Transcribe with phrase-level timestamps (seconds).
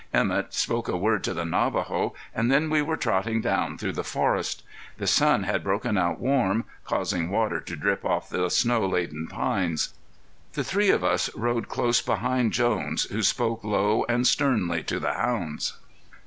[0.15, 4.03] Emett spoke a word to the Navajo, and then we were trotting down through the
[4.03, 4.63] forest.
[4.97, 9.93] The sun had broken out warm, causing water to drip off the snow laden pines.
[10.53, 15.13] The three of us rode close behind Jones, who spoke low and sternly to the
[15.13, 15.77] hounds.